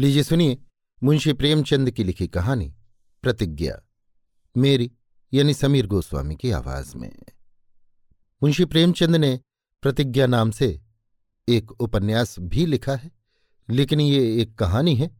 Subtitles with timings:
[0.00, 0.58] लीजिए, सुनिए,
[1.02, 2.74] मुंशी प्रेमचंद की लिखी कहानी,
[3.22, 3.82] प्रतिज्ञा,
[4.56, 4.92] मेरी,
[5.34, 7.22] यानी समीर गोस्वामी की आवाज़ में।
[8.42, 9.40] मुंशी प्रेमचंद ने
[9.82, 10.80] प्रतिज्ञा नाम से
[11.48, 13.12] एक उपन्यास भी लिखा है,
[13.70, 15.16] लेकिन ये एक कहानी है,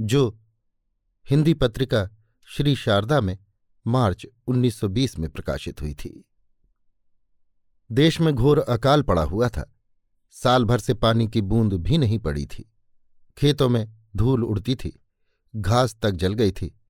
[0.00, 0.38] जो
[1.30, 2.10] हिंदी पत्रिका
[2.46, 3.38] श्री शारदा में
[3.86, 6.24] मार्च 1920 में प्रकाशित हुई थी।
[7.92, 9.74] देश में घोर अकाल पड़ा हुआ था,
[10.30, 12.72] साल भर से पानी की बूंद भी नहीं पड़ी थी,
[13.36, 15.02] खेतों में धूल उड़ती थी,
[15.56, 16.80] घास तक जल गई थी।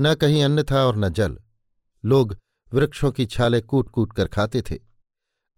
[0.00, 1.38] न कहीं अन्न था और न जल।
[2.04, 2.36] लोग
[2.72, 4.74] वृक्षों की छाले कूट कूट कर खाते थे।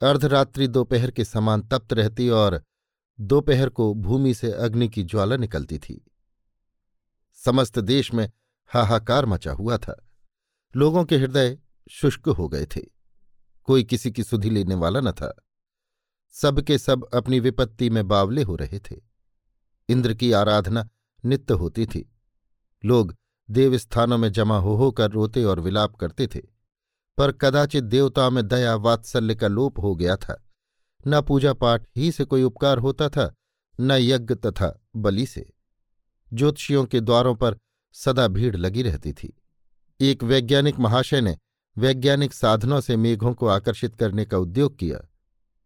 [0.02, 2.62] अर्धरात्रि दोपहर के समान तप्त रहती और
[3.20, 6.10] दोपहर को भूमि से अग्नि की ज्वाला निकलती थी।
[7.34, 8.30] समस्त देश में
[8.66, 10.08] हाहाकार मचा हुआ था।
[10.76, 11.58] लोगों के हृदय
[11.90, 12.80] शुष्क हो गए थे।
[13.64, 15.42] कोई किसी की सुधि लेने वाला न था।
[16.30, 18.96] सबके सब अपनी विपत्ति में बावले हो रहे थे।
[19.88, 20.88] इंद्र की आराधना
[21.24, 22.08] नित्य होती थी।
[22.84, 23.14] लोग
[23.50, 26.40] देवस्थानों में जमा हो होकर रोते और विलाप करते थे,
[27.18, 30.42] पर कदाचित देवता में दया वात्सल्य का लोप हो गया था।
[31.06, 33.34] न पूजा पाठ ही से कोई उपकार होता था,
[33.80, 35.52] न यज्ञ तथा बलि से।
[36.32, 37.58] ज्योतिषियों के द्वारों पर
[37.92, 39.36] सदा भीड़ लगी रहती थी।
[40.00, 41.36] एक वैज्ञानिक महाशय ने
[41.78, 44.98] वैज्ञानिक साधनों से मेघों को आकर्षित करने का उद्योग किया,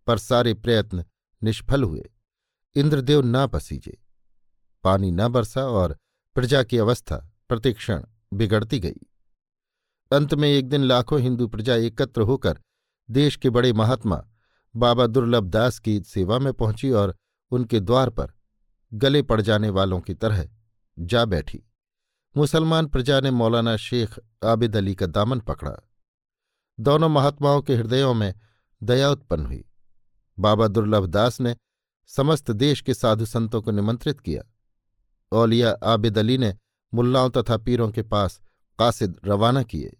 [0.06, 1.05] पर सारे प्रयत्न
[1.42, 2.10] निष्फल हुए।
[2.77, 3.98] इंद्रदेव ना पसीजे।
[4.84, 5.97] पानी न बरसा और
[6.34, 7.16] प्रजा की अवस्था
[7.48, 8.02] प्रतिक्षण
[8.34, 9.00] बिगड़ती गई।
[10.12, 12.61] अंत में एक दिन लाखों हिंदू प्रजा एकत्र होकर
[13.11, 14.24] देश के बड़े महात्मा
[14.77, 17.16] बाबा दुर्लभ दास की सेवा में पहुँची और
[17.50, 18.33] उनके द्वार पर
[18.94, 20.48] गले पड़ जाने वालों की तरह
[20.98, 21.62] जा बैठी।
[22.36, 25.89] मुसलमान प्रजा ने मौलाना शेख आबिद अली का दामन पकड़ा।
[26.80, 28.34] दोनों महात्माओं के हृदयों में
[28.83, 29.64] दया उत्पन्न हुई।
[30.39, 31.56] बाबा दुर्लभ दास ने
[32.06, 34.42] समस्त देश के साधु संतों को निमंत्रित किया।
[35.33, 36.56] औलिया आबिद अली ने
[36.94, 38.41] मुल्लाओं तथा पीरों के पास
[38.78, 39.97] कासिद रवाना किए।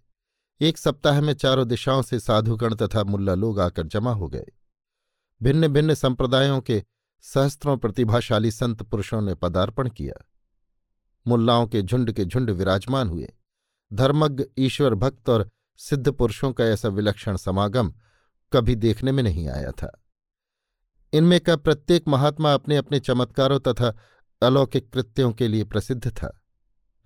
[0.61, 4.47] एक सप्ताह में चारों दिशाओं से साधुगण तथा मुल्ला लोग आकर जमा हो गए।
[5.43, 6.85] भिन्न भिन्न संप्रदायों के
[7.23, 10.29] सहस्त्रों प्रतिभाशाली संत पुरुषों ने पदार्पण किया।
[11.27, 13.33] मुल्लाओं के झुंड के झुंड विराजमान हुए।
[13.93, 17.95] धर्मज्ञ, ईश्वर भक्त और सिद्ध पुरुषों का ऐसा विलक्षण समागम
[18.53, 20.05] कभी देखने में नहीं आया था।
[21.13, 23.97] इनमें का प्रत्येक महात्मा अपने अपने चमत्कारों तथा
[24.43, 26.41] अलौकिक कृत्यों के लिए प्रसिद्ध था।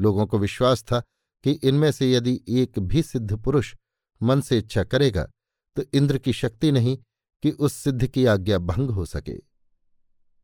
[0.00, 1.00] लोगों को विश्वास था
[1.44, 3.74] कि इनमें से यदि एक भी सिद्ध पुरुष
[4.22, 5.28] मन से इच्छा करेगा
[5.76, 6.98] तो इंद्र की शक्ति नहीं
[7.42, 9.36] कि उस सिद्ध की आज्ञा भंग हो सके।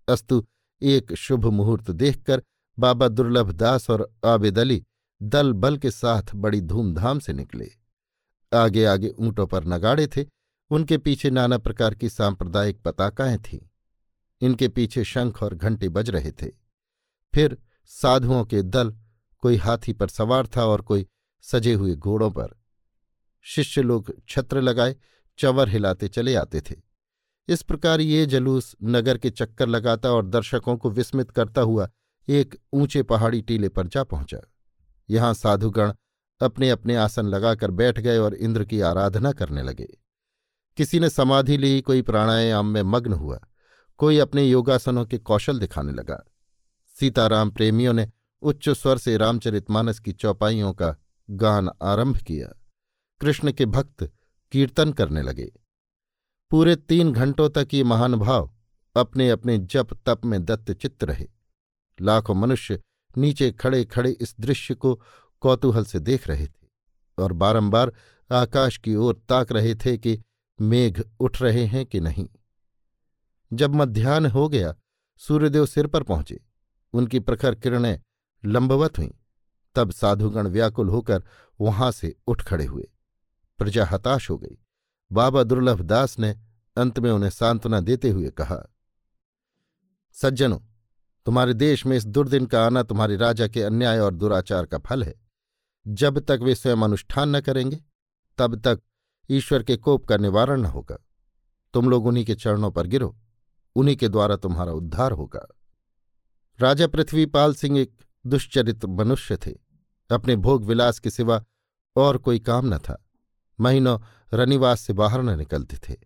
[0.09, 0.45] अस्तु,
[0.83, 2.43] एक शुभ मुहूर्त देखकर
[2.79, 4.83] बाबा दुर्लभ दास और आबिद अली
[5.23, 7.71] दल बल के साथ बड़ी धूमधाम से निकले।
[8.55, 10.25] आगे आगे ऊंटों पर नगाड़े थे,
[10.71, 13.61] उनके पीछे नाना प्रकार की सांप्रदायिक पताकाएँ थीं।
[14.41, 16.62] इनके पीछे शंख और घंटे बज रहे थे।
[17.34, 18.97] फिर साधुओं के दल
[19.38, 21.06] कोई हाथी पर सवार था और कोई
[21.43, 22.60] सजे हुए घोड़ों पर।
[23.43, 24.97] शिष्य लोग छत्र लगाए,
[25.38, 26.75] चवर हिलाते चले आते थे।
[27.48, 31.91] इस प्रकार ये जलूस नगर के चक्कर लगाता और दर्शकों को विस्मित करता हुआ
[32.28, 34.38] एक ऊँचे पहाड़ी टीले पर जा पहुँचा।
[35.10, 35.93] यहाँ साधुगण
[36.41, 39.88] अपने अपने आसन लगाकर बैठ गए और इंद्र की आराधना करने लगे।
[40.76, 43.41] किसी ने समाधि ली, कोई प्राणायाम में मग्न हुआ।
[43.99, 46.25] कोई अपने योगासनों के कौशल दिखाने लगा।
[47.01, 48.11] सीताराम प्रेमियों ने
[48.43, 50.97] उच्च स्वर से रामचरितमानस की चौपाइयों का
[51.31, 52.61] गान आरंभ किया।
[53.21, 54.13] कृष्ण के भक्त
[54.53, 55.53] कीर्तन करने लगे।
[56.51, 58.55] पूरे तीन घंटों तक ये महानुभाव
[58.97, 61.27] अपने अपने जप तप में दत्त चित्त रहे।
[62.01, 62.81] लाखों मनुष्य
[63.17, 65.01] नीचे खड़े खड़े इस दृश्य को
[65.41, 66.67] कौतूहल से देख रहे थे
[67.19, 67.93] और बारंबार
[68.33, 70.23] आकाश की ओर ताक रहे थे कि
[70.61, 72.29] मेघ उठ रहे हैं कि नहीं।
[73.53, 74.75] जब मध्यान्ह हो गया,
[75.19, 76.41] सूर्यदेव सिर पर पहुँचे।
[76.93, 78.01] उनकी प्रखर किरणें
[78.45, 79.11] लंबवत हुईं।
[79.75, 81.25] तब साधुगण व्याकुल होकर
[81.61, 82.91] वहाँ से उठ खड़े हुए।
[83.59, 84.59] प्रजा हताश हो गई।
[85.13, 86.39] बाबा दुर्लभ दास ने
[86.77, 88.73] अंत में उन्हें सांत्वना देते हुए कहा,
[90.13, 90.59] सज्जनों,
[91.27, 95.03] तुम्हारे देश में इस दुर्दिन का आना तुम्हारे राजा के अन्याय और दुराचार का फल
[95.05, 95.15] है।
[95.88, 97.85] जब तक वे स्वयं अनुष्ठान न करेंगे,
[98.38, 98.81] तब तक
[99.31, 100.99] ईश्वर के कोप का निवारण न होगा।
[101.75, 103.19] तुम लोग उन्हीं के चरणों पर गिरो।
[103.77, 105.49] उन्हीं के द्वारा तुम्हारा उद्धार होगा।
[106.62, 109.50] राजा पृथ्वीपाल सिंह एक दुश्चरित्र मनुष्य थे।
[110.11, 111.44] अपने भोग विलास के सिवा
[111.97, 113.09] और कोई काम न था।
[113.61, 114.00] महीनों
[114.35, 115.97] रनिवास से बाहर न निकलते थे।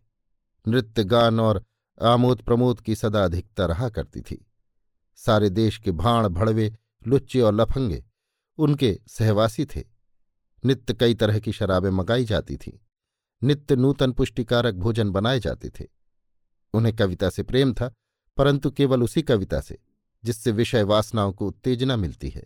[0.69, 1.65] नृत्य, गान और
[2.03, 4.47] आमोद प्रमोद की सदा अधिकता रहा करती थी।
[5.17, 6.77] सारे देश के भाण भड़वे,
[7.07, 8.05] लुच्चे और लफंगे
[8.59, 9.85] उनके सहवासी थे।
[10.65, 12.79] नित्य कई तरह की शराबें मंगाई जाती थीं।
[13.43, 15.85] नित्य नूतन पुष्टिकारक भोजन बनाए जाते थे।
[16.75, 17.95] उन्हें कविता से प्रेम था,
[18.37, 19.79] परंतु केवल उसी कविता से।
[20.27, 22.45] जिससे विषय वासनाओं को उत्तेजना मिलती है।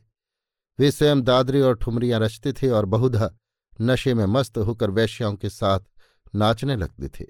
[0.78, 3.30] वे स्वयं दादरे और ठुमरियाँ रचते थे और बहुधा
[3.80, 5.80] नशे में मस्त होकर वैश्याओं के साथ
[6.34, 7.26] नाचने लगते थे।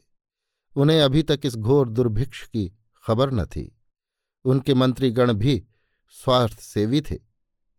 [0.77, 2.73] उन्हें अभी तक इस घोर दुर्भिक्ष की
[3.07, 3.79] खबर न थी।
[4.45, 5.65] उनके मंत्रीगण भी
[6.11, 7.19] स्वार्थ सेवी थे।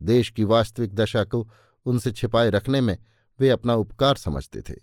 [0.01, 1.49] देश की वास्तविक दशा को
[1.85, 2.97] उनसे छिपाए रखने में
[3.39, 4.75] वे अपना उपकार समझते थे।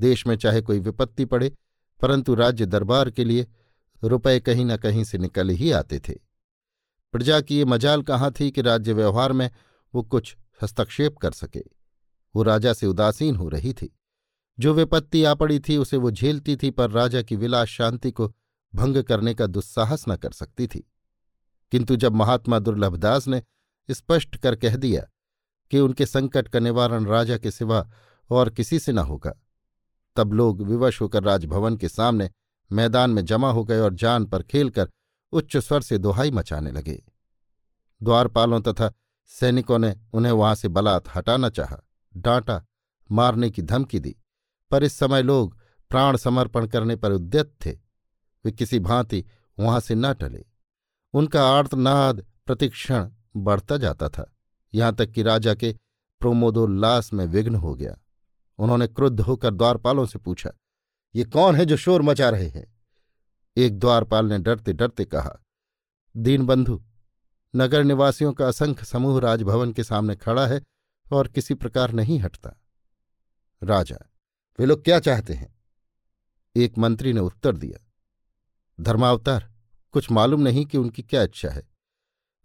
[0.00, 1.52] देश में चाहे कोई विपत्ति पड़े,
[2.02, 3.46] परंतु राज्य दरबार के लिए
[4.04, 6.14] रुपए कहीं न कहीं से निकल ही आते थे।
[7.14, 9.50] प्रजा की ये मजाल कहाँ थी कि राज्य व्यवहार में
[9.94, 11.62] वो कुछ हस्तक्षेप कर सके।
[12.36, 13.98] वो राजा से उदासीन हो रही थी।
[14.58, 18.34] जो विपत्ति आ पड़ी थी, उसे वो झेलती थी, पर राजा की विलास शांति को
[18.74, 20.90] भंग करने का दुस्साहस न कर सकती थी।
[21.72, 23.42] किंतु जब महात्मा दुर्लभदास ने
[23.90, 25.06] स्पष्ट कर कह दिया
[25.70, 27.90] कि उनके संकट का निवारण राजा के सिवा
[28.30, 29.34] और किसी से न होगा,
[30.16, 32.30] तब लोग विवश होकर राजभवन के सामने
[32.72, 34.90] मैदान में जमा हो गए और जान पर खेलकर
[35.34, 37.02] उच्च स्वर से दोहाई मचाने लगे।
[38.00, 38.92] द्वारपालों तथा
[39.30, 41.80] सैनिकों ने उन्हें वहाँ से बलात् हटाना चाहा।
[42.14, 42.64] डांटा,
[43.10, 44.16] मारने की धमकी दी,
[44.70, 45.56] पर इस समय लोग
[45.90, 47.72] प्राण समर्पण करने पर उद्यत थे।
[48.44, 49.24] वे किसी भांति
[49.58, 50.44] वहाँ से न टले।
[51.14, 54.30] उनका आर्तनाद प्रतिक्षण बढ़ता जाता था।
[54.74, 55.72] यहाँ तक कि राजा के
[56.20, 57.96] प्रोमोदोल्लास में विघ्न हो गया।
[58.58, 60.50] उन्होंने क्रुद्ध होकर द्वारपालों से पूछा,
[61.14, 62.73] ये कौन है जो शोर मचा रहे हैं?
[63.56, 65.38] एक द्वारपाल ने डरते डरते कहा,
[66.16, 66.82] दीनबंधु
[67.54, 70.62] नगर निवासियों का असंख्य समूह राजभवन के सामने खड़ा है
[71.12, 72.60] और किसी प्रकार नहीं हटता।
[73.62, 73.98] राजा,
[74.58, 75.54] वे लोग क्या चाहते हैं?
[76.56, 77.84] एक मंत्री ने उत्तर दिया,
[78.80, 79.52] धर्मावतार,
[79.92, 81.62] कुछ मालूम नहीं कि उनकी क्या इच्छा है।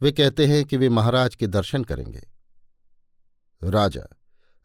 [0.01, 2.27] वे कहते हैं कि वे महाराज के दर्शन करेंगे।
[3.61, 4.03] राजा,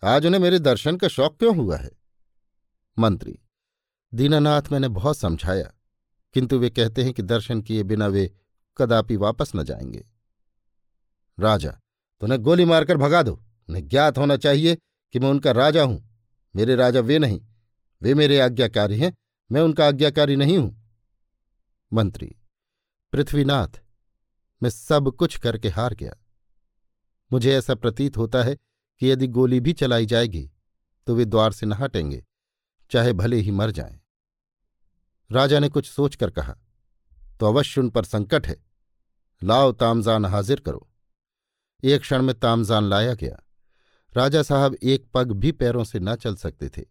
[0.02, 1.90] आज उन्हें मेरे दर्शन का शौक क्यों हुआ है?
[2.98, 3.38] मंत्री,
[4.14, 5.72] दीनानाथ मैंने बहुत समझाया।
[6.34, 8.32] किंतु वे कहते हैं कि दर्शन किए बिना वे
[8.76, 10.04] कदापि वापस न जाएँगे।
[11.38, 11.70] राजा
[12.20, 13.34] तो गोली मारकर भगा दो।
[13.68, 14.76] उन्हें ज्ञात होना चाहिए
[15.14, 16.02] कि मैं उनका राजा हूँ।
[16.56, 17.40] मेरे राजा वे नहीं।
[18.02, 19.12] वे मेरे आज्ञाकारी हैं।
[19.52, 20.84] मैं उनका आज्ञाकारी नहीं हूँ।
[21.92, 22.34] मंत्री,
[23.12, 23.80] पृथ्वीनाथ,
[24.62, 26.14] मैं सब कुछ करके हार गया।
[27.32, 28.56] मुझे ऐसा प्रतीत होता है
[29.00, 30.50] कि यदि गोली भी चलाई जाएगी
[31.06, 32.24] तो वे द्वार से न हटेंगे,
[32.90, 34.00] चाहे भले ही मर जाएँ।
[35.30, 36.56] राजा ने कुछ सोचकर कहा
[37.40, 38.56] तो अवश्य उन पर संकट है।
[39.42, 40.88] लाओ तामजान हाजिर करो।
[41.82, 43.36] एक क्षण में तामजान लाया गया।
[44.12, 46.82] राजा साहब एक पग भी पैरों से न चल सकते थे।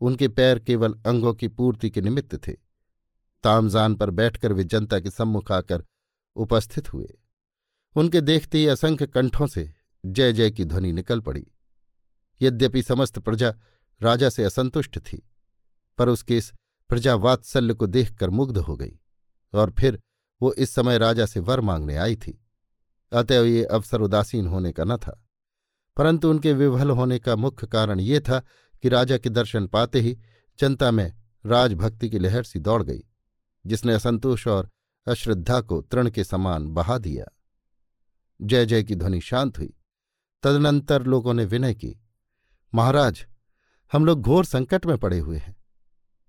[0.00, 2.52] उनके पैर केवल अंगों की पूर्ति के निमित्त थे।
[3.44, 5.84] तामजान पर बैठकर वे जनता के सम्मुख आकर
[6.36, 7.08] उपस्थित हुए।
[7.96, 9.72] उनके देखते ही असंख्य कंठों से
[10.04, 11.46] जय जय की ध्वनि निकल पड़ी।
[12.40, 13.54] यद्यपि समस्त प्रजा
[14.00, 15.22] राजा से असंतुष्ट थी,
[15.98, 16.52] पर उसके इस
[16.92, 18.92] प्रजा वात्सल्य को देखकर मुग्ध हो गई
[19.52, 19.98] और फिर
[20.40, 22.32] वो इस समय राजा से वर मांगने आई थी।
[23.12, 25.12] अतएव ये अवसर उदासीन होने का न था,
[25.96, 28.40] परंतु उनके विवल होने का मुख्य कारण ये था
[28.82, 30.16] कि राजा के दर्शन पाते ही
[30.58, 31.12] जनता में
[31.44, 33.00] राजभक्ति की लहर सी दौड़ गई,
[33.64, 34.70] जिसने असंतोष और
[35.06, 37.24] अश्रद्धा को तृण के समान बहा दिया।
[38.40, 39.72] जय जय की ध्वनि शांत हुई।
[40.42, 41.96] तदनंतर लोगों ने विनय की,
[42.72, 43.26] महाराज,
[43.92, 45.56] हम लोग घोर संकट में पड़े हुए हैं।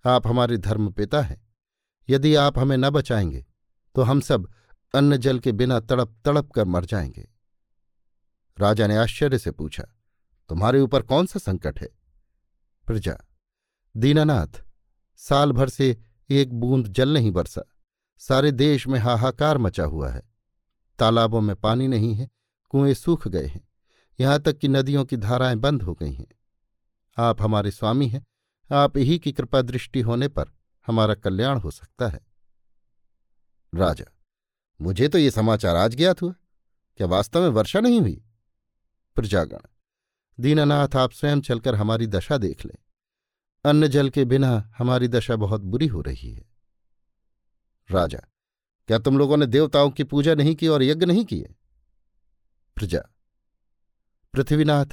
[0.06, 1.42] आप हमारे धर्म पिता हैं।
[2.10, 3.46] यदि आप हमें न बचाएँगे
[3.96, 4.50] तो हम सब
[4.94, 7.28] अन्न जल के बिना तड़प तड़प कर मर जाएँगे।
[8.58, 9.84] राजा ने आश्चर्य से पूछा,
[10.50, 11.88] तुम्हारे ऊपर कौन सा संकट है?
[12.88, 13.18] प्रजा,
[13.96, 14.62] दीनानाथ,
[15.20, 15.98] साल भर से
[16.30, 17.62] एक बूंद जल नहीं बरसा,
[18.22, 20.22] सारे देश में हाहाकार मचा हुआ है।
[21.00, 22.30] तालाबों में पानी नहीं है,
[22.70, 23.68] कुएँ सूख गए हैं,
[24.20, 26.28] यहाँ तक कि नदियों की धाराएँ बंद हो गई हैं।
[27.18, 28.26] आप हमारे स्वामी हैं
[28.74, 30.52] आप ही की कृपा दृष्टि होने पर
[30.88, 32.20] हमारा कल्याण हो सकता है।
[33.74, 34.06] राजा,
[34.82, 36.34] मुझे तो ये समाचार आज ज्ञात हुआ।
[36.98, 38.24] क्या वास्तव में वर्षा नहीं हुई?
[39.16, 39.60] प्रजागण,
[40.40, 42.76] दीनानाथ आप स्वयं चलकर हमारी दशा देख लें।
[43.66, 46.46] अन्न जल के बिना हमारी दशा बहुत बुरी हो रही है।
[47.92, 48.20] राजा,
[48.88, 51.56] क्या तुम लोगों ने देवताओं की पूजा नहीं की और यज्ञ नहीं किए?
[52.76, 53.02] प्रजा,
[54.34, 54.86] पृथ्वीनाथ,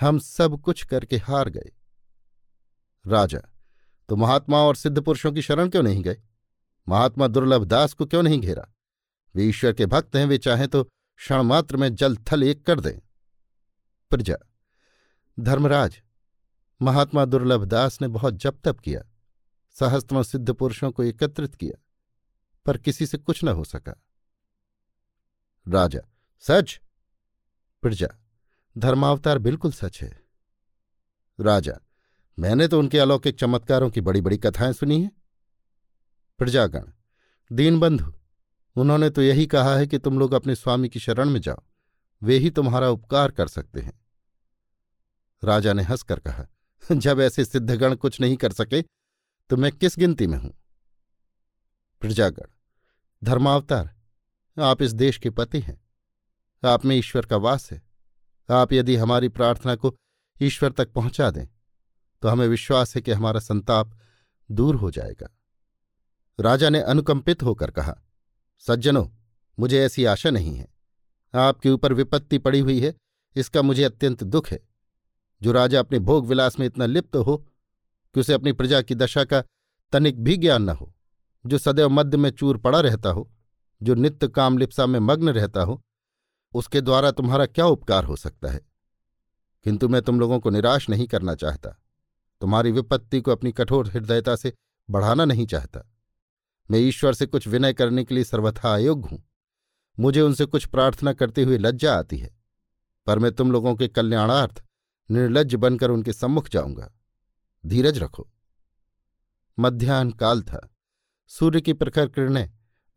[0.00, 1.72] हम सब कुछ करके हार गए।
[3.06, 3.40] राजा
[4.08, 6.22] तो महात्मा और सिद्ध पुरुषों की शरण क्यों नहीं गए
[6.88, 8.66] महात्मा दुर्लभ दास को क्यों नहीं घेरा?
[9.34, 12.80] वे ईश्वर के भक्त हैं, वे चाहें तो क्षण मात्र में जल थल एक कर
[12.80, 12.98] दें।
[14.10, 14.36] प्रजा,
[15.40, 16.02] धर्मराज,
[16.82, 19.02] महात्मा दुर्लभ दास ने बहुत जप तप किया,
[19.70, 21.82] सहस्त्रों सिद्ध पुरुषों को एकत्रित किया,
[22.66, 23.94] पर किसी से कुछ न हो सका।
[25.68, 26.00] राजा,
[26.40, 26.80] सच?
[27.82, 28.08] प्रजा,
[28.78, 30.20] धर्मावतार बिल्कुल सच है।
[31.40, 31.78] राजा
[32.40, 35.10] मैंने तो उनके अलौकिक चमत्कारों की बड़ी बड़ी कथाएँ सुनी हैं।
[36.38, 36.84] प्रजागण,
[37.50, 38.12] दीनबंधु,
[38.76, 41.62] उन्होंने तो यही कहा है कि तुम लोग अपने स्वामी की शरण में जाओ,
[42.22, 43.98] वे ही तुम्हारा उपकार कर सकते हैं।
[45.42, 46.46] राजा ने हंसकर कहा,
[46.92, 48.82] जब ऐसे सिद्धगण कुछ नहीं कर सके
[49.50, 50.54] तो मैं किस गिनती में हूँ?
[52.02, 52.46] प्रजागण,
[53.22, 53.94] धर्मावतार,
[54.56, 55.80] आप इस देश के पति हैं,
[56.62, 57.82] आप में ईश्वर का वास है,
[58.48, 59.96] आप यदि हमारी प्रार्थना को
[60.40, 61.46] ईश्वर तक पहुँचा दें
[62.22, 63.98] तो हमें विश्वास है कि हमारा संताप
[64.50, 65.36] दूर हो जाएगा।
[66.40, 68.02] राजा ने अनुकंपित होकर कहा,
[68.58, 69.08] सज्जनों,
[69.58, 70.68] मुझे ऐसी आशा नहीं है।
[71.34, 72.94] आपके ऊपर विपत्ति पड़ी हुई है,
[73.36, 74.68] इसका मुझे अत्यंत दुख है।
[75.42, 77.36] जो राजा अपने भोग विलास में इतना लिप्त हो,
[78.14, 79.44] कि उसे अपनी प्रजा की दशा का
[79.92, 80.94] तनिक भी ज्ञान न हो,
[81.46, 83.30] जो सदैव मध्य में चूर पड़ा रहता हो,
[83.82, 85.82] जो नित्य काम लिप्सा में मग्न रहता हो,
[86.54, 88.60] उसके द्वारा तुम्हारा क्या उपकार हो सकता है?
[89.64, 91.76] किंतु मैं तुम लोगों को निराश नहीं करना चाहता।
[92.40, 94.52] तुम्हारी विपत्ति को अपनी कठोर हृदयता से
[94.88, 95.82] बढ़ाना नहीं चाहता।
[96.68, 99.22] मैं ईश्वर से कुछ विनय करने के लिए सर्वथा अयोग्य हूँ।
[99.98, 102.30] मुझे उनसे कुछ प्रार्थना करते हुए लज्जा आती है,
[103.06, 104.62] पर मैं तुम लोगों के कल्याणार्थ
[105.10, 106.90] निर्लज बनकर उनके सम्मुख जाऊँगा।
[107.64, 108.28] धीरज रखो।
[109.58, 110.68] मध्यान्ह काल था।
[111.30, 112.48] सूर्य की प्रखर किरणें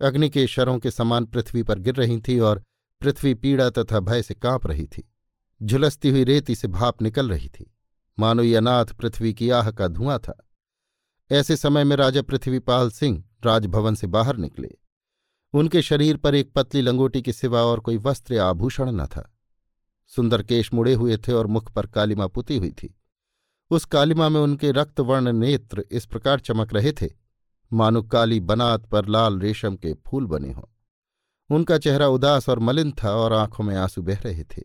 [0.02, 2.64] अग्नि के शरों के समान पृथ्वी पर गिर रही थी और
[3.02, 5.04] पृथ्वी पीड़ा तथा भय से काँप रही थी।
[5.62, 7.73] झुलसती हुई रेती से भाप निकल रही थी।
[8.20, 10.38] मानो ये अनाथ पृथ्वी की आह का धुआँ था।
[11.32, 14.70] ऐसे समय में राजा पृथ्वीपाल सिंह राजभवन से बाहर निकले।
[15.54, 19.30] उनके शरीर पर एक पतली लंगोटी के सिवा और कोई वस्त्र आभूषण न था।
[20.08, 23.00] सुंदर केश मुड़े हुए थे और मुख पर कालिमा पुती हुई थी।
[23.72, 27.10] उस कालिमा में उनके रक्तवर्ण नेत्र इस प्रकार चमक रहे थे,
[27.74, 30.64] मानो काली बनात पर लाल रेशम के फूल बने हों।
[31.50, 34.62] उनका चेहरा उदास और मलिन था और आँखों में आँसू बह रहे थे।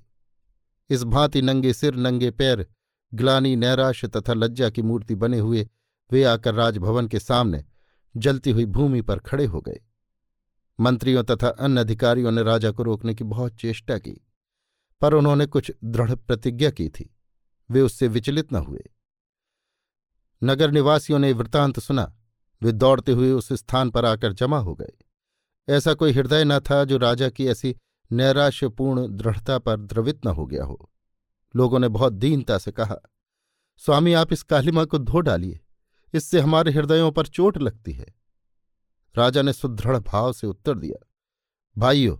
[0.90, 2.66] इस भांति नंगे सिर, नंगे पैर
[3.14, 5.68] ग्लानी नैराश्य तथा लज्जा की मूर्ति बने हुए
[6.12, 7.64] वे आकर राजभवन के सामने
[8.16, 9.80] जलती हुई भूमि पर खड़े हो गए।
[10.80, 14.26] मंत्रियों तथा अन्य अधिकारियों ने राजा को रोकने की बहुत चेष्टा की,
[15.00, 17.16] पर उन्होंने कुछ दृढ़ प्रतिज्ञा की थी।
[17.70, 18.90] वे उससे विचलित न हुए।
[20.44, 22.14] नगर निवासियों ने वृतांत सुना।
[22.62, 24.92] वे दौड़ते हुए उस स्थान पर आकर जमा हो गए।
[25.68, 27.76] ऐसा कोई हृदय न था जो राजा की ऐसी
[28.12, 30.90] नैराश्यपूर्ण दृढ़ता पर द्रवित न हो गया हो।
[31.56, 32.96] लोगों ने बहुत दीनता से कहा,
[33.76, 35.60] स्वामी, आप इस कालिमा को धो डालिए।
[36.14, 38.06] इससे हमारे हृदयों पर चोट लगती है।
[39.14, 41.06] राजा ने सुदृढ़ भाव से उत्तर दिया,
[41.76, 42.16] भाइयों,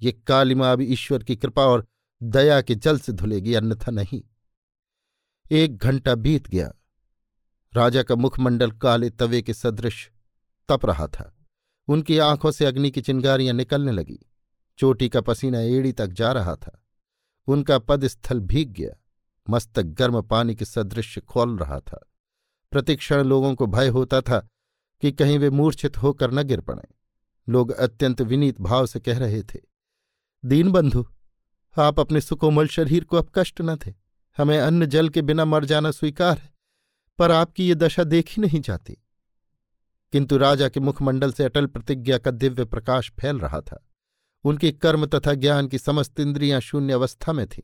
[0.00, 1.86] ये कालिमा अब ईश्वर की कृपा और
[2.22, 4.22] दया के जल से धुलेगी, अन्यथा नहीं।
[5.50, 6.72] एक घंटा बीत गया।
[7.74, 10.10] राजा का मुखमंडल काले तवे के सदृश
[10.68, 11.36] तप रहा था।
[11.88, 14.18] उनकी आँखों से अग्नि की चिंगारियाँ निकलने लगी।
[14.78, 16.84] चोटी का पसीना एड़ी तक जा रहा था।
[17.46, 19.00] उनका पदस्थल भीग गया।
[19.50, 22.06] मस्तक गर्म पानी के सदृश खोल रहा था।
[22.70, 24.48] प्रतिक्षण लोगों को भय होता था
[25.00, 26.94] कि कहीं वे मूर्छित होकर न गिर पड़े।
[27.48, 29.58] लोग अत्यंत विनीत भाव से कह रहे थे
[30.44, 31.06] दीनबंधु
[31.78, 33.94] आप अपने सुकोमल शरीर को अब कष्ट न थे
[34.38, 36.54] हमें अन्न जल के बिना मर जाना स्वीकार है,
[37.18, 38.96] पर आपकी ये दशा देखी नहीं जाती।
[40.12, 43.89] किंतु राजा के मुखमंडल से अटल प्रतिज्ञा का दिव्य प्रकाश फैल रहा था।
[44.44, 47.62] उनके कर्म तथा ज्ञान की समस्त इंद्रियाँ शून्य अवस्था में थी।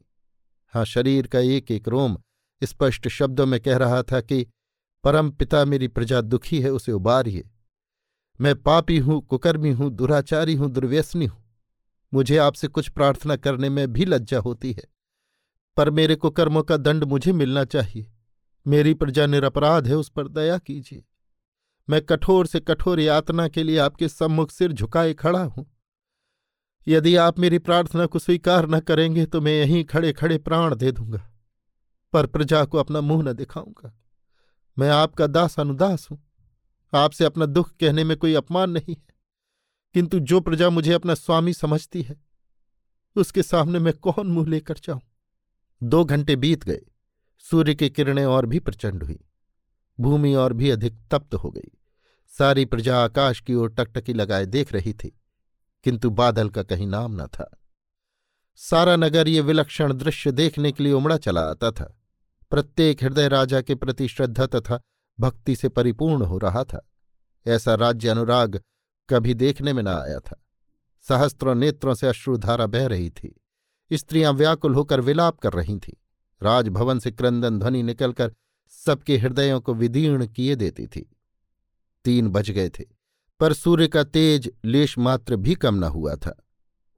[0.75, 2.17] हाँ शरीर का एक एक रोम
[2.63, 4.47] स्पष्ट शब्दों में कह रहा था कि,
[5.05, 7.49] परम पिता मेरी प्रजा दुखी है, उसे उबारिए।
[8.41, 11.43] मैं पापी हूँ, कुकर्मी हूँ, दुराचारी हूँ, दुर्व्यसनी हूँ।
[12.13, 14.83] मुझे आपसे कुछ प्रार्थना करने में भी लज्जा होती है,
[15.77, 18.11] पर मेरे कुकर्मों का दंड मुझे मिलना चाहिए।
[18.67, 21.05] मेरी प्रजा निरपराध है, उस पर दया कीजिए।
[21.89, 25.67] मैं कठोर से कठोर यातना के लिए आपके सम्मुख सिर झुकाए खड़ा हूँ।
[26.87, 30.93] यदि आप मेरी प्रार्थना को स्वीकार न करेंगे तो मैं यहीं खड़े खड़े प्राण दे
[30.93, 31.31] दूँगा,
[32.13, 33.93] पर प्रजा को अपना मुँह न दिखाऊँगा।
[34.79, 36.23] मैं आपका दास अनुदास हूँ।
[36.93, 39.15] आपसे अपना दुख कहने में कोई अपमान नहीं है।
[39.95, 42.17] किंतु जो प्रजा मुझे अपना स्वामी समझती है,
[43.17, 45.01] उसके सामने मैं कौन मुँह लेकर जाऊँ?
[45.83, 46.81] दो घंटे बीत गए।
[47.39, 49.19] सूर्य की किरणें और भी प्रचंड हुई।
[50.01, 51.71] भूमि और भी अधिक तप्त हो गई।
[52.33, 55.21] सारी प्रजा आकाश की ओर टकटकी लगाए देख रही थी।
[55.87, 57.59] किंतु बादल का कहीं नाम न था।
[58.57, 62.01] सारा नगर ये विलक्षण दृश्य देखने के लिए उमड़ा चला आता था।
[62.51, 64.81] प्रत्येक हृदय राजा के प्रति श्रद्धा तथा
[65.21, 66.91] भक्ति से परिपूर्ण हो रहा था।
[67.47, 68.61] ऐसा राज्य अनुराग
[69.11, 70.45] कभी देखने में न आया था।
[71.03, 73.41] सहस्त्रों नेत्रों से अश्रुधारा बह रही थी।
[73.93, 75.95] स्त्रियाँ व्याकुल होकर विलाप कर रही थीं।
[76.43, 78.35] राजभवन से क्रंदन ध्वनि निकलकर
[78.69, 81.17] सबके हृदयों को विदीर्ण किए देती थी।
[82.05, 82.96] तीन बज गए थे।
[83.41, 86.45] पर सूर्य का तेज लेश मात्र भी कम न हुआ था।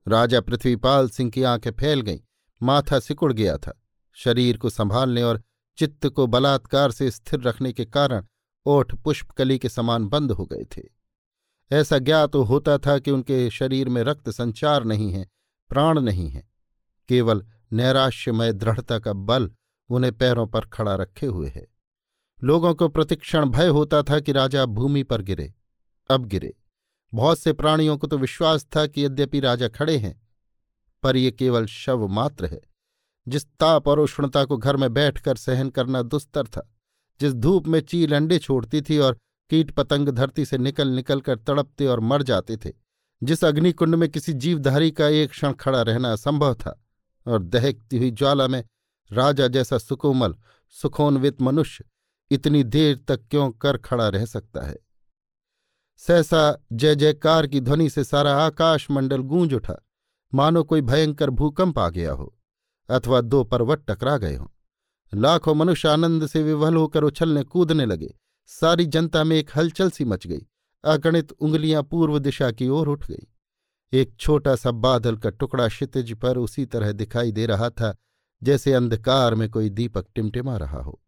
[0.09, 2.18] राजा पृथ्वीपाल सिंह की आँखें फैल गईं,
[2.62, 5.42] माथा सिकुड़ गया था। शरीर को संभालने और
[5.76, 8.25] चित्त को बलात्कार से स्थिर रखने के कारण
[8.66, 10.83] ओठ पुष्पकली के समान बंद हो गए थे।
[11.73, 15.28] ऐसा ज्ञात तो होता था कि उनके शरीर में रक्त संचार नहीं है,
[15.68, 16.49] प्राण नहीं है।
[17.09, 19.50] केवल नैराश्यमय दृढ़ता का बल
[19.90, 21.66] उन्हें पैरों पर खड़ा रखे हुए है।
[22.45, 25.54] लोगों को प्रतिक्षण भय होता था कि राजा भूमि पर गिरे।
[26.10, 26.54] अब गिरे।
[27.12, 30.20] बहुत से प्राणियों को तो विश्वास था कि यद्यपि राजा खड़े हैं,
[31.02, 32.60] पर ये केवल शव मात्र है।
[33.26, 36.68] जिस ताप और उष्णता को घर में बैठकर सहन करना दुस्तर था,
[37.20, 39.18] जिस धूप में चील अंडे छोड़ती थी और
[39.50, 42.72] कीट पतंग धरती से निकल निकल कर तड़पते और मर जाते थे,
[43.22, 46.84] जिस अग्निकुंड में किसी जीवधारी का एक क्षण खड़ा रहना असंभव था,
[47.26, 48.62] और दहकती हुई ज्वाला में
[49.10, 50.34] राजा जैसा सुकोमल,
[50.68, 51.84] सुखोन्वित मनुष्य
[52.30, 54.76] इतनी देर तक क्यों कर खड़ा रह सकता है?
[56.02, 59.75] सहसा जय जयकार की ध्वनि से सारा आकाश मंडल गूंज उठा।
[60.33, 62.35] मानो कोई भयंकर भूकंप आ गया हो,
[62.88, 64.47] अथवा दो पर्वत टकरा गए हों।
[65.12, 68.14] लाखों मनुष्य आनंद से विवल होकर उछलने कूदने लगे।
[68.50, 70.47] सारी जनता में एक हलचल सी मच गई।
[70.85, 73.26] अगणित उंगलियाँ पूर्व दिशा की ओर उठ गई।
[73.93, 77.95] एक छोटा सा बादल का टुकड़ा क्षितिज पर उसी तरह दिखाई दे रहा था,
[78.43, 81.00] जैसे अंधकार में कोई दीपक टिमटिमा रहा हो।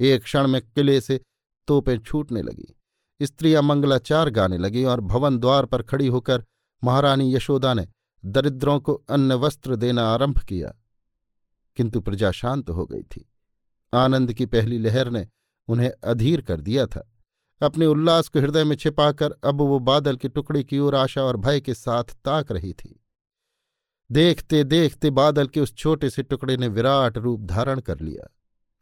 [0.00, 1.20] एक क्षण में किले से
[1.68, 2.76] तोपें छूटने लगी।
[3.22, 6.44] स्त्रियाँ मंगलाचार गाने लगी और भवन द्वार पर खड़ी होकर
[6.84, 7.88] महारानी यशोदा ने
[8.24, 10.74] दरिद्रों को अन्न वस्त्र देना आरंभ किया।
[11.76, 13.32] किंतु प्रजा शांत हो गई थी।
[13.94, 15.28] आनंद की पहली लहर ने
[15.68, 17.12] उन्हें अधीर कर दिया था।
[17.62, 21.36] अपने उल्लास को हृदय में छिपाकर अब वो बादल के टुकड़े की ओर आशा और
[21.36, 23.04] भय के साथ ताक रही थी।
[24.12, 28.34] देखते देखते बादल के उस छोटे से टुकड़े ने विराट रूप धारण कर लिया।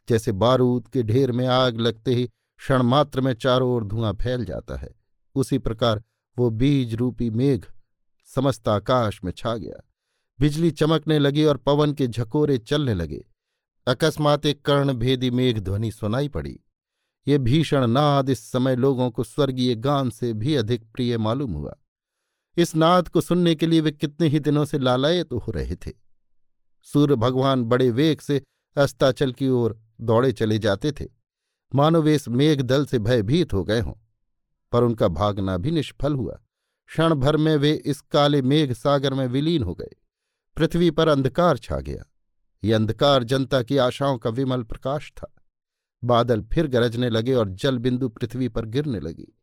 [0.09, 2.29] जैसे बारूद के ढेर में आग लगते ही
[2.59, 4.89] क्षण मात्र में चारों ओर धुआँ फैल जाता है।
[5.35, 6.03] उसी प्रकार
[6.37, 7.65] वो बीज रूपी मेघ
[8.25, 9.81] समस्त आकाश में छा गया।
[10.39, 13.25] बिजली चमकने लगी और पवन के झकोरे चलने लगे।
[13.87, 16.59] अकस्मात एक कर्ण भेदी मेघ ध्वनि सुनाई पड़ी।
[17.27, 21.75] ये भीषण नाद इस समय लोगों को स्वर्गीय गान से भी अधिक प्रिय मालूम हुआ।
[22.57, 25.75] इस नाद को सुनने के लिए वे कितने ही दिनों से लालायत तो हो रहे
[25.75, 25.91] थे।
[26.83, 28.41] सूर्य भगवान बड़े वेग से
[28.75, 31.18] अस्ताचल की ओर दौड़े चले जाते थे।
[31.75, 33.93] मानो वे इस मेघ दल से भयभीत हो गए हों।
[34.71, 36.39] पर उनका भागना भी निष्फल हुआ।
[36.87, 39.89] क्षण भर में वे इस काले मेघ सागर में विलीन हो गए।
[40.57, 42.13] पृथ्वी पर अंधकार छा गया।
[42.63, 45.35] ये अंधकार जनता की आशाओं का विमल प्रकाश था।
[46.03, 49.39] बादल फिर गरजने लगे और जल बिंदु पृथ्वी पर गिरने लगी।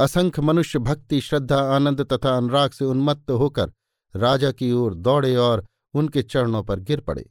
[0.00, 3.72] असंख्य मनुष्य भक्ति, श्रद्धा, आनंद तथा अनुराग से उन्मत्त होकर
[4.16, 7.30] राजा की ओर दौड़े और उनके चरणों पर गिर पड़े।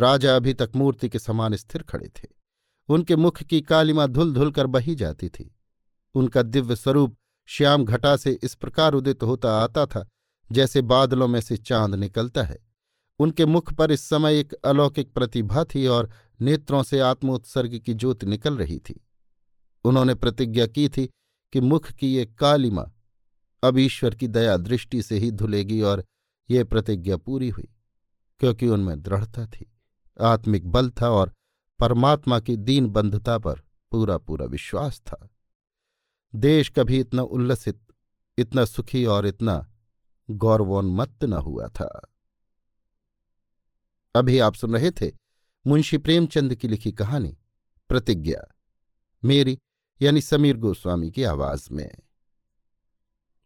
[0.00, 2.43] राजा अभी तक मूर्ति के समान स्थिर खड़े थे।
[2.88, 5.54] उनके मुख की कालिमा धुल धुल कर बही जाती थी।
[6.14, 7.16] उनका दिव्य स्वरूप
[7.48, 10.06] श्याम घटा से इस प्रकार उदित होता आता था,
[10.52, 12.58] जैसे बादलों में से चाँद निकलता है।
[13.18, 18.26] उनके मुख पर इस समय एक अलौकिक प्रतिभा थी और नेत्रों से आत्मोत्सर्ग की ज्योति
[18.26, 19.00] निकल रही थी।
[19.84, 21.08] उन्होंने प्रतिज्ञा की थी
[21.52, 22.90] कि मुख की ये कालिमा
[23.62, 26.04] अब ईश्वर की दया दृष्टि से ही धुलेगी और
[26.50, 27.68] ये प्रतिज्ञा पूरी हुई,
[28.40, 29.72] क्योंकि उनमें दृढ़ता थी,
[30.20, 31.32] आत्मिक बल था और
[31.78, 35.28] परमात्मा की दीन बंधुता पर पूरा पूरा विश्वास था।
[36.34, 37.80] देश कभी इतना उल्लसित,
[38.38, 39.72] इतना सुखी और इतना
[40.30, 42.12] गौरवोन्मत्त न हुआ था।
[44.14, 45.12] अभी आप सुन रहे थे
[45.66, 47.38] मुंशी प्रेमचंद की लिखी कहानी,
[47.88, 48.54] प्रतिज्ञा,
[49.24, 49.58] मेरी
[50.02, 51.96] यानी समीर गोस्वामी की आवाज़ में।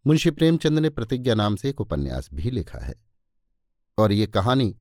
[0.07, 2.95] मुंशी प्रेमचंद ने प्रतिज्ञा नाम से एक उपन्यास भी लिखा है
[3.99, 4.79] और ये कहानी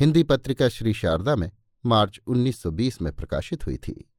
[0.00, 1.50] हिंदी पत्रिका श्री शारदा में
[1.86, 4.10] मार्च 1920 में प्रकाशित हुई थी।